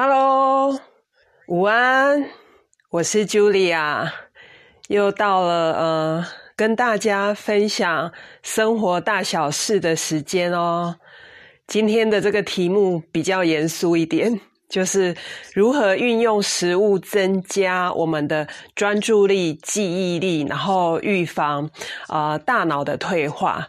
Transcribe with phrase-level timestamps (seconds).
[0.00, 0.78] Hello，
[1.48, 2.30] 午安，
[2.88, 4.08] 我是 Julia，
[4.86, 11.00] 又到了呃跟大家分享生活大小事的时间哦。
[11.66, 15.16] 今天的这个题目比较严肃一点，就是
[15.54, 21.70] 如何运用食物增加我们的专注力、记忆力，然后预防
[22.08, 23.68] 啊大脑的退化。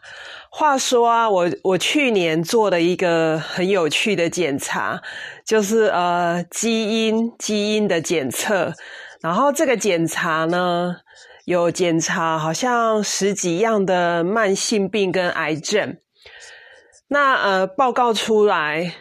[0.51, 5.01] 话说啊，我我去年做了一个很有趣的检查，
[5.45, 8.73] 就是呃基因基因的检测，
[9.21, 10.95] 然后这个检查呢
[11.45, 15.97] 有检查好像十几样的慢性病跟癌症，
[17.07, 18.95] 那呃报告出来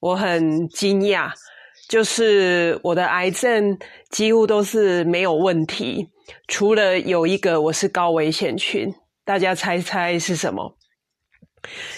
[0.00, 1.30] 我很惊讶，
[1.88, 3.78] 就是我的癌症
[4.10, 6.08] 几乎都是没有问题，
[6.46, 10.76] 除了有一个我是高危险群，大家猜猜是什么？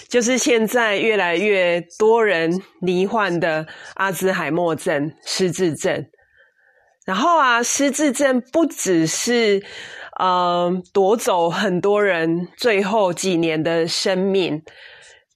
[0.09, 2.51] 就是现在越来越多人
[2.81, 6.07] 罹患的阿兹海默症、失智症。
[7.05, 9.63] 然后啊，失智症不只是
[10.19, 14.61] 嗯夺走很多人最后几年的生命，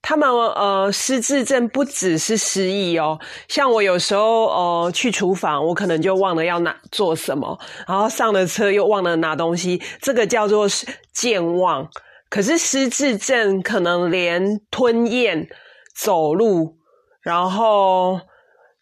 [0.08, 3.20] 他们呃失智症不只是失忆哦。
[3.48, 10.68] 像我有时候呃去厨房，我可能就忘了要拿做什么，然后上了车又忘了拿东西，这个叫做
[11.12, 11.90] 健忘。
[12.30, 15.50] 可是失智症可能连吞咽、
[15.96, 16.76] 走路，
[17.22, 18.22] 然后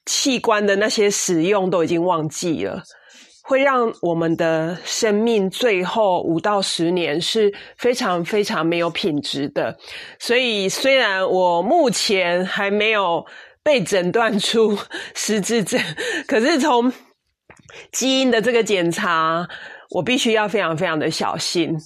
[0.06, 2.84] 器官的那些使用都已经忘记了，
[3.46, 9.78] 会让我们的生命最后五到十年是非常非常没有品质的。
[10.18, 13.26] 所以，虽然我目前还没有
[13.62, 14.78] 被诊断出
[15.14, 15.80] 失智症，
[16.26, 16.92] 可是从
[17.92, 19.46] 基因的这个检查，
[19.90, 21.78] 我必须要非常非常的小心。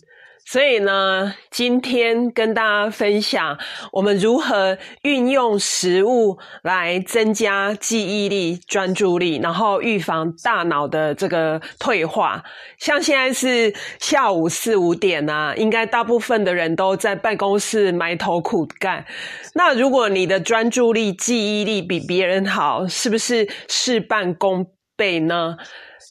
[0.50, 3.58] 所以呢，今天跟大家分享
[3.92, 12.42] 我们如何运用食物来增加记忆力、专注力，然后预防大脑的这个退化。
[12.80, 19.06] 像现在是下午四五点啊，应该大部分的人都在办公室埋头苦干。
[19.54, 25.58] 那如果你的专注力、记忆力比别人好，是不是事半功倍呢？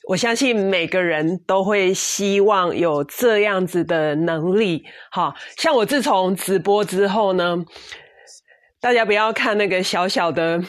[0.07, 7.57] 我相信每个人都会希望有这样子的能力，好像我自从直播之后呢，
[8.81, 10.63] 大家不要看那个小小的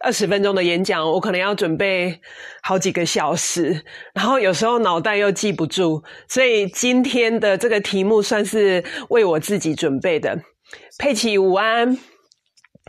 [0.00, 2.18] 二十分钟的演讲，我可能要准备
[2.62, 3.84] 好几个小时，
[4.14, 10.40] 然后有时候脑袋又记不住，所以今天的这个题目算是为我自己准备的。
[10.98, 11.98] 佩奇午安。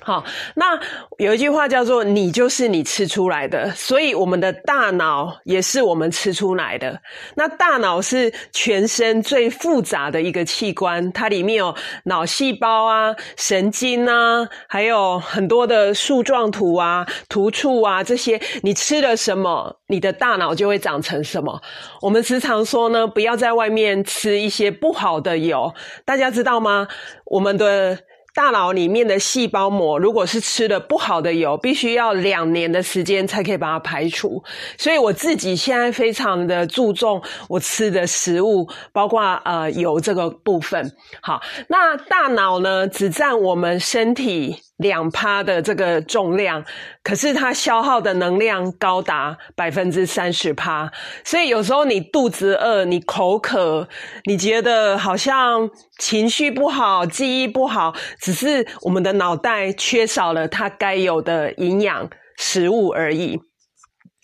[0.02, 0.24] 好，
[0.56, 0.80] 那
[1.18, 7.00] 有一句话叫做“你就是你吃出来的”，所以我们的大脑也是我们吃出来的。
[7.36, 18.42] 那大脑是全身最复杂的一个器官，它里面有脑细胞啊、神经啊，还有很多的树状图啊、突触啊这些。
[18.64, 21.62] 你吃了什么，你的大脑就会长成什么。
[22.02, 25.74] 我们时常说呢，不要在外面吃一些不好的油，
[26.06, 26.88] 大家知道吗？
[27.26, 28.00] 我们的。
[28.34, 34.44] 大脑里面的细胞膜，如果是吃的不好的油，必须要两年的时间才可以把它排除。
[34.78, 40.96] 所以我自己现在非常的注重我吃的食物，包括呃油这个部分。
[41.22, 44.69] 好，那大脑呢，只占我们身体。
[44.80, 46.64] 两趴的这个重量，
[47.04, 50.90] 可是它消耗的能量高达百分之三十趴，
[51.26, 53.90] 所以有时候你肚子饿，你口渴，
[54.24, 63.38] 你觉得好像情绪不好、记忆不好，只是我们的脑袋缺少了它该有的营养食物而已。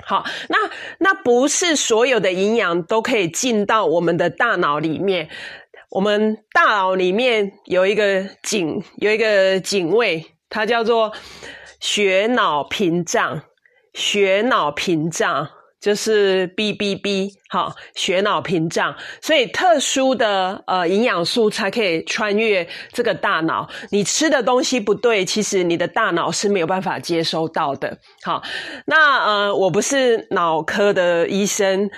[0.06, 0.58] 好，那
[1.00, 5.28] 那不是所有的营养都可以进到我们的大脑里面，
[5.90, 10.26] 我们大脑里面有一个警，有一个警卫。
[10.50, 11.12] 它叫做
[11.80, 13.42] 血脑屏障，
[13.94, 15.50] 血脑屏障
[15.82, 23.70] 就是 B B B，好，血脑屏障，所以特殊的呃营养素才可以穿越这个大脑。
[23.92, 27.98] 你吃的东西不对，其实你的大脑是没有办法接收到的。
[28.24, 28.42] 好，
[28.86, 31.90] 那呃，我不是脑科的医生。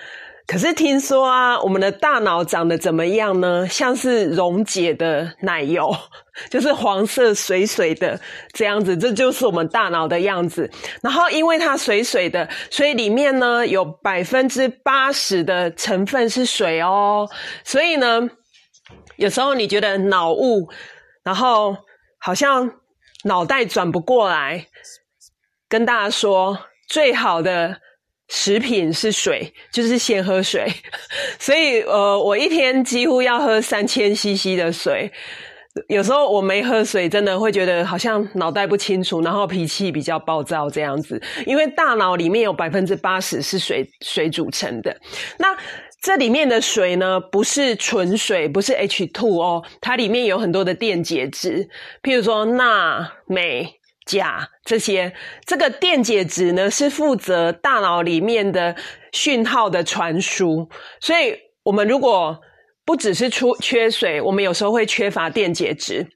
[0.48, 3.68] 可是听说啊，我们的大脑长得怎么样呢？
[3.68, 5.94] 像是溶解的奶油，
[6.50, 8.18] 就是黄色水水的
[8.54, 10.72] 这样子，这就是我们大脑的样子。
[11.02, 17.30] 然后因为它水水的，所以里面呢有百分之八十的成分是水哦。
[17.66, 18.30] 所以呢，
[19.18, 20.70] 有时候你觉得脑雾，
[21.24, 21.76] 然后
[22.20, 22.72] 好像
[23.26, 24.66] 脑袋转不过来，
[25.68, 26.58] 跟大家说
[26.88, 27.82] 最好的。
[28.30, 30.72] 食品是水，就是先喝水，
[31.40, 35.12] 所以呃，我一天几乎要喝三千 CC 的水。
[35.90, 41.22] 有时候我没喝水，真的会觉得好像脑袋不清楚，然后脾气比较暴躁这样子。
[41.46, 45.00] 因为大脑里面有百分之八十是水水组成的，
[45.38, 45.56] 那
[46.02, 51.70] 这里面的水呢，不是纯水，不是 H two 哦，它里面有很多的电解质，
[52.02, 53.77] 譬如说钠、镁、
[54.08, 55.14] 钾这些。
[55.46, 58.76] 这个电解质呢，是负责大脑里面的
[59.12, 60.68] 讯号的传输，
[61.00, 62.40] 所以我们如果
[62.86, 66.08] 不只是出缺水，我们有时候会缺乏电解质。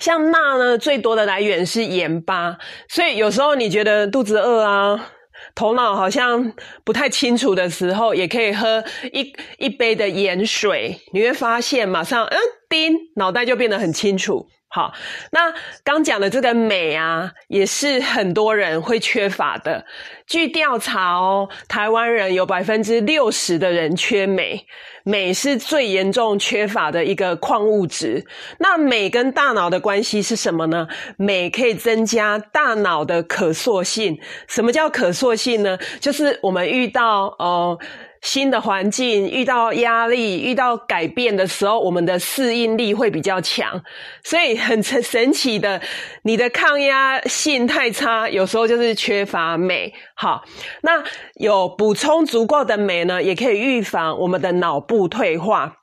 [0.00, 2.56] 像钠呢，最多的来源是盐巴，
[2.88, 5.12] 所以有时候你觉得肚子饿啊，
[5.54, 6.52] 头脑好像
[6.84, 8.82] 不太清楚的时候，也可以喝
[9.12, 12.38] 一一杯的盐水，你会发现马上嗯，
[12.68, 14.46] 叮，脑袋就变得很清楚。
[14.70, 14.92] 好，
[15.32, 19.86] 那刚讲的这个镁啊，也是很多人会缺乏的。
[20.26, 24.66] 据调查哦，台湾人有百分之六十的人缺镁，
[25.04, 28.26] 镁是最严重缺乏的一个矿物质。
[28.58, 30.86] 那镁跟大脑的关系是什么呢？
[31.16, 34.20] 镁可以增加大脑的可塑性。
[34.48, 35.78] 什么叫可塑性呢？
[35.98, 37.78] 就是我们遇到呃。
[38.20, 43.80] 新的环境遇到压力、遇到改变的时候，我们的适应力会比较强，
[44.24, 45.80] 所以很神神奇的，
[46.22, 49.92] 你的抗压性太差，有时候就是缺乏镁。
[50.14, 50.44] 好，
[50.82, 51.02] 那
[51.34, 55.76] 有补充足够的镁呢，也可以预防我们的脑部退化。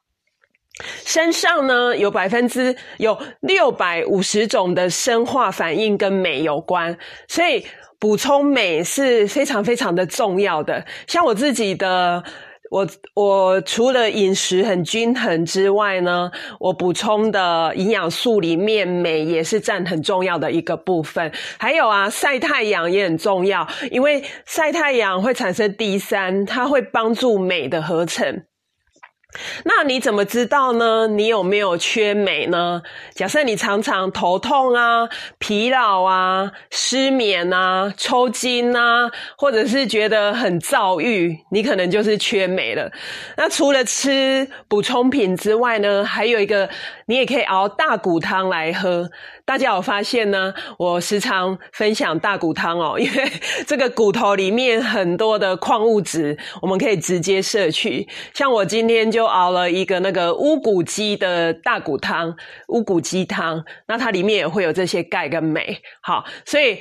[1.05, 6.97] 身上呢有百分之有六百五十种的生化反应跟镁有关，
[7.27, 7.65] 所以。
[8.05, 10.85] 补充镁是非常非常的重要的。
[11.07, 12.23] 像我自己的，
[12.69, 16.29] 我我除了饮食很均衡之外呢，
[16.59, 21.31] 我补充的营养素里面镁也是占很重要的一个部分。
[21.57, 28.43] 还有啊，晒太阳也很重要，因为晒太阳会产生 D 三，它会帮助镁的合成。
[29.63, 31.07] 那你怎么知道呢？
[31.07, 32.81] 你有没有缺镁呢？
[33.13, 42.91] 假设你常常头痛啊、疲劳啊、失眠啊、抽筋啊，或者是觉得很躁郁，你可能就是缺镁了。
[43.37, 46.69] 那除了吃补充品之外呢，还有一个，
[47.07, 49.09] 你也可以熬大骨汤来喝。
[49.45, 50.53] 大家有发现呢？
[50.79, 53.31] 我时常分享大骨汤哦， 因为
[53.67, 58.07] 这个骨头里面很多的矿物质，我们可以直接摄取。
[58.33, 62.35] 像我今天就熬了一个那个乌骨鸡的大骨汤，
[62.69, 65.79] 乌骨鸡汤，那它里面也会有这些钙跟镁。
[66.01, 66.79] 好，所以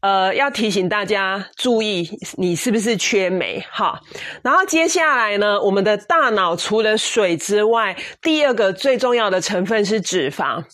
[0.00, 3.64] 呃，要提醒大家注意，你是不是缺镁？
[3.72, 4.00] 哈，
[4.42, 10.64] 然后接下来呢，我们的大脑除了水之外，第二个最重要的成分是脂肪。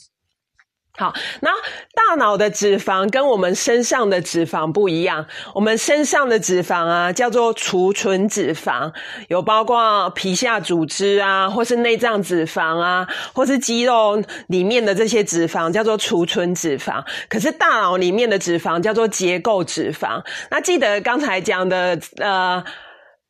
[0.96, 1.50] 好，那
[1.92, 5.26] 大脑的脂肪跟我们身上的脂肪不一样。
[5.52, 8.92] 我们身上的脂肪啊，叫做储存脂肪，
[9.26, 17.04] 有包括皮下组织啊，或是内脏脂肪啊，或是肌肉里面的这些脂肪，叫做储存脂肪。
[17.28, 20.24] 可是大脑里面的脂肪叫做结构脂肪。
[20.52, 22.64] 那记得刚才讲的呃，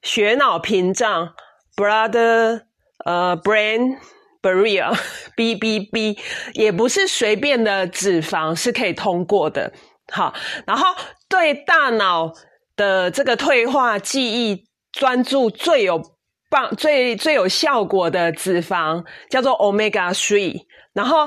[0.03, 1.31] 血脑屏障
[1.75, 2.61] ，blood，
[3.07, 3.97] 呃，brain。
[4.45, 4.95] Barrier
[5.35, 6.19] B B B
[6.53, 9.73] 也不是随便的脂肪是可以通过的。
[10.13, 10.35] 好，
[10.67, 10.87] 然后
[11.31, 12.31] 对大脑
[12.77, 16.03] 的这个退化、记忆、专注最有
[16.51, 20.61] 棒、最最有效果的脂肪叫做 Omega Three。
[20.93, 21.27] 然后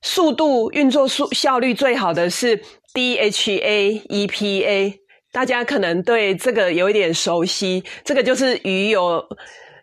[0.00, 2.62] 速度运作速效率最好的是
[2.94, 4.94] DHA EPA。
[5.32, 9.26] 大家可能对这个有一点熟悉，这个就是鱼油。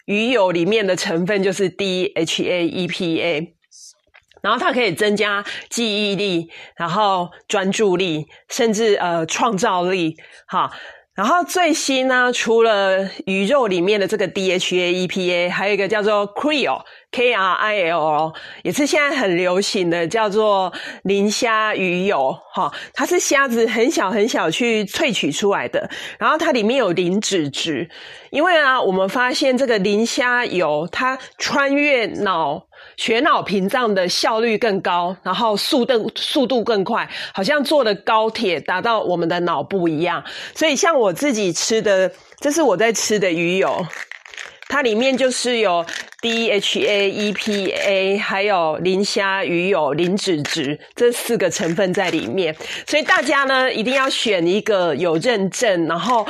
[0.10, 3.54] 鱼油里面的成分就是 DHA EPA，
[4.42, 10.18] 然后它可以增加记忆力，然后专注力，甚至呃创造力。
[10.48, 10.72] 好，
[11.20, 16.82] 然后最新呢，除了鱼肉里面的这个 DHA EPA，还有一个叫做 Krill。
[17.12, 20.72] K R I L 也是现在很流行的，叫做
[21.02, 27.90] 磷虾鱼油，哈，它是虾子很小很小去萃取出来的，然后它里面有磷脂质，
[28.30, 40.24] 因为啊，我们发现这个磷虾油它穿越脑血脑屏障的效率更高，然后速度速度更快，好像坐的高铁达到我们的脑部一样，
[40.54, 43.84] 所以像我我自己吃的，这是我在吃的鱼油。
[44.68, 45.84] 它里面就是有
[46.22, 56.28] DHA、EPA，还有磷虾鱼油、磷脂质这四个成分在里面，所以大家呢一定要选一个有认证，然后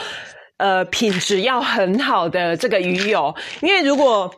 [0.55, 4.33] 呃品质要很好的这个鱼油，因为如果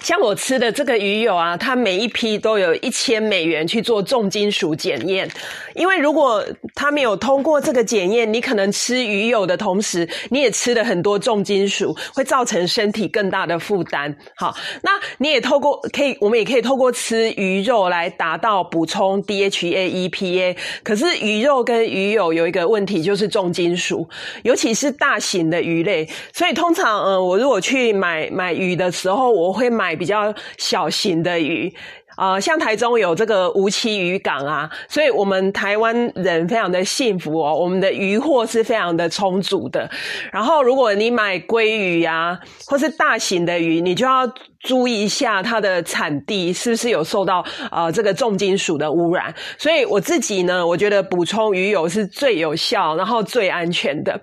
[0.00, 5.28] 像我吃的这个鱼油啊，它每一批都有一千美元去做重金属检验，
[5.74, 14.14] 因为如果它没有通过这个检验，你可能吃鱼油的同时，你也吃了很多重金属，会造成身体更大的负担。
[14.36, 20.56] 好，那你也透过可以，我们也可以透过吃鱼肉来达到补充 DHA、EPA。
[20.82, 24.08] 可是鱼肉跟鱼油有一个问题，就是重金属，
[24.42, 26.06] 尤其是大型的鱼类。
[26.32, 29.85] 所以通常，呃，我如果去买买鱼的时候，我会买。
[29.86, 31.72] 买比较小型的鱼，
[32.16, 39.88] 啊，像台中有这个无期渔港啊，所以我们台湾人非常的幸福哦，我们的渔货是非常的充足的。
[40.32, 44.26] 然后，如果你买鲑鱼呀，或是大型的鱼，你就要
[44.58, 49.32] 注意一下它的产地是不是有受到呃这个重金属的污染。
[49.56, 54.20] 所以我自己呢，我觉得补充鱼油是最有效，然后最安全的。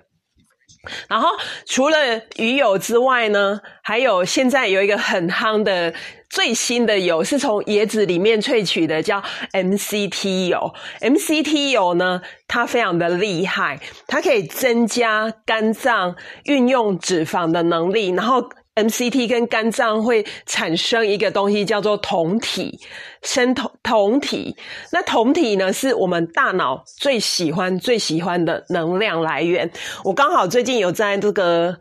[1.08, 1.28] 然后
[1.66, 1.96] 除了
[2.36, 5.92] 鱼油之外呢，还有现在有一个很夯的
[6.28, 9.22] 最新的油，是从椰子里面萃取的，叫
[9.52, 10.74] MCT 油。
[11.00, 18.48] MCT 油呢，它非常的厉害，它可以增加肝脏运用脂肪的能力，然后。
[18.74, 22.80] MCT 跟肝脏会产生一个东西叫做酮体，
[23.22, 24.56] 生酮酮体。
[24.90, 29.70] 那酮体呢，是我们大脑最喜欢、最喜欢的能量来源。
[30.02, 31.76] 我刚好最近有在这个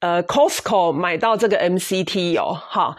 [0.00, 2.94] 呃 Costco 买到这个 MCT 油，哈，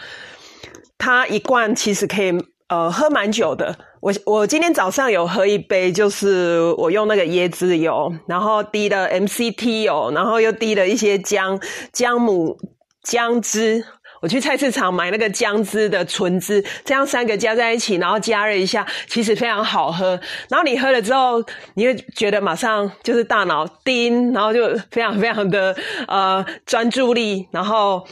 [0.97, 2.33] 它一罐其实可以
[2.67, 3.77] 呃喝蛮久的。
[4.01, 11.59] 我我今天早上有喝一杯，就是我用那个椰子油，然后滴了 MCT 油，然后又滴了一些姜
[11.93, 12.57] 姜母。
[13.03, 13.83] 姜汁，
[14.21, 20.19] 我去菜市场买那个姜汁的纯汁，这样三个加在一起，然后加热一下，其实非常好喝。
[20.49, 21.41] 然后你喝了之后，
[21.75, 25.75] 你会觉得马上就是大脑叮，然后就非常非常的
[26.07, 28.05] 呃专注力，然后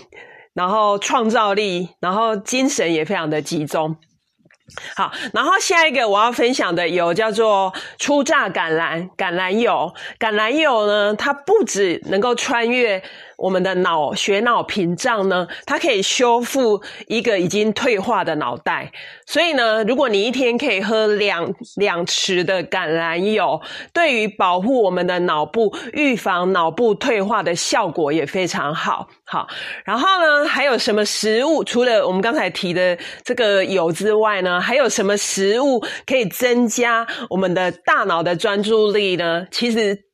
[0.54, 3.98] 然后创造力，然后精神也非常的集中。
[4.96, 9.94] 好，然后下一个我要分享的油叫做初榨橄榄橄榄油。
[10.20, 13.04] 橄榄油呢，它不止能够穿越。
[13.38, 18.92] 我们的脑血脑屏障呢，它可以修复一个已经退化的脑袋。
[19.26, 23.62] 所以呢，如果你一天可以喝两两匙的橄榄油，
[23.94, 29.08] 对于保护我们的脑部、预防脑部退化的效果也非常好。
[29.24, 29.48] 好，
[29.86, 31.64] 然后呢，还有什么食物？
[31.64, 39.46] 除了我们刚才提的这个油之外呢，还有什么食物可以增加我们的大脑的专注力呢？
[39.52, 40.07] 其实。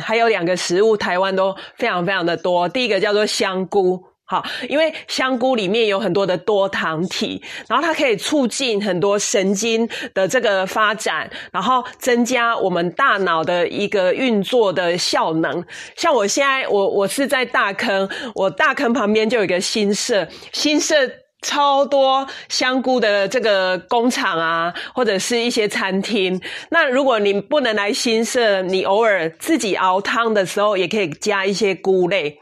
[0.00, 2.68] 还有两个食物，台湾都非常非常的多。
[2.68, 15.64] 第一个叫做香菇，好，因为香菇里面有很多的多糖体，然后它可以促进很多神经的这个发展，然后增加我们大脑的一个运作的效能。
[15.96, 20.94] 像我现在，我我是在大坑，我大坑旁边就有一个新社，新社。
[21.42, 26.40] 超多香菇的这个工厂啊，或者是一些餐厅。
[26.70, 32.38] 那如果你不能来新社，你偶尔自己熬汤的时候，也可以加一些菇类。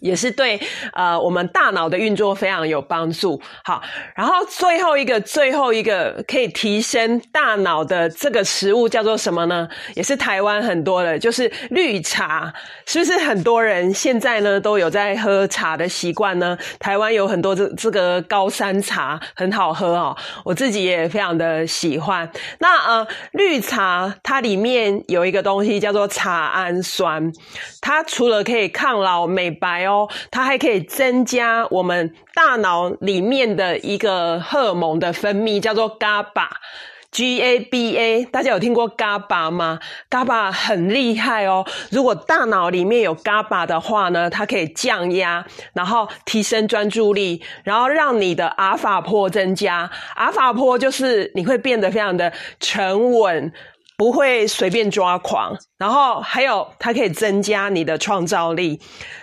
[0.00, 0.60] 也是对
[0.92, 3.40] 呃我们大脑的运作非常有帮助。
[3.64, 3.82] 好，
[4.14, 9.68] 然后最后一个最后一个可以提升大脑的这个食物叫做什么呢？
[9.94, 12.52] 也是台湾很多的，就是绿茶。
[12.86, 16.56] 是不是很多人现在呢都有在喝茶的习惯呢？
[16.78, 22.30] 台湾有很多这这个高山茶很好喝哦，我自己也非常的喜欢。
[22.58, 27.32] 那呃绿茶它里面有一个东西叫做茶氨酸，
[27.80, 29.87] 它除了可以抗老美白。
[29.88, 38.24] 哦，它还可以增加我们大脑里面的一个荷尔蒙的分泌，叫做 GABA，G A B A。
[38.26, 39.78] 大家有听过 GABA 吗
[40.10, 41.64] ？GABA 很厉害哦。
[41.90, 49.90] 如果大脑里面有 GABA 的话呢，它可以降压，然后提升专注力，然后让你的阿法波增加。
[50.14, 53.52] 阿法波就是你会变得非常的沉稳。
[53.98, 58.78] 不会随便抓狂，然后还有它可以增加你的创造力，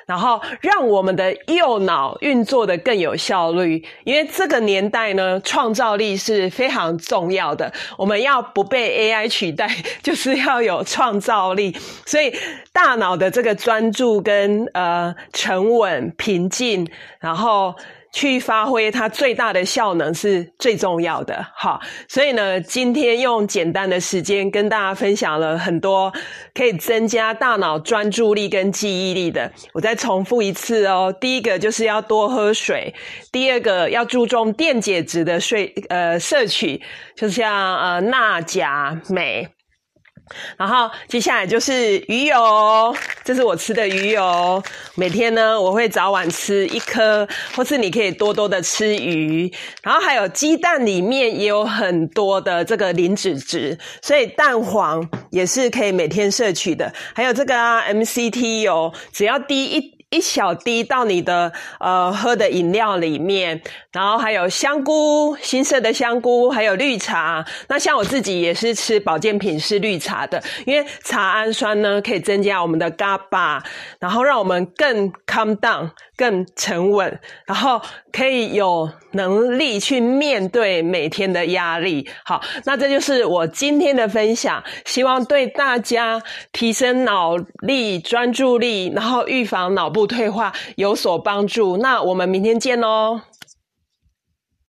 [0.06, 3.82] 然后让我们的右脑运作的更有效率。
[4.04, 11.74] 因为这个年代呢，创造力是非常重要的，我们要不被 AI 取代， 就是要有创造力。
[12.06, 12.36] 所以
[12.74, 16.86] 大脑的这个专注跟呃沉稳平静，
[17.22, 17.74] 然后。
[18.16, 26.14] 去发挥它最大的效能是最重要的，好，所以呢，今天用简单的时间跟大家分享了很多
[26.54, 29.52] 可以增加大脑专注力跟记忆力的。
[29.74, 32.94] 我再重复一次哦，第一个就是要多喝水，
[33.34, 36.82] 第二个要注重电解质的睡呃摄取，
[37.18, 39.55] 就像呃钠、钾、镁。
[40.58, 44.62] 然后接下来就是鱼油，这是我吃的鱼油。
[44.96, 49.52] 每天呢，我会早晚吃一颗，或是你可以多多的吃鱼。
[49.84, 56.92] 然后还有鸡蛋里面也有很多的这个磷脂质，所以蛋黄也是可以每天摄取的。
[57.14, 59.95] 还有这个啊 MCT 油，只要滴一。
[60.16, 67.46] 一小滴到你的呃喝的饮料里面，然后还有香菇，新色的香菇，还有绿茶。
[67.68, 73.62] 那像我自己也是吃保健品是绿茶的，因为茶氨酸呢可以增加我们的 GABA，
[74.00, 75.90] 然后让我们更 calm down。
[76.18, 77.82] 更沉稳，然后
[78.14, 82.08] 可以有能力去面对每天的压力。
[82.24, 87.36] 好，那这就是我今天的分享，希望对大家提升脑
[87.68, 91.78] 力、专注力，然后预防脑部退化有所帮助。
[91.78, 93.22] 那我们明天见喽。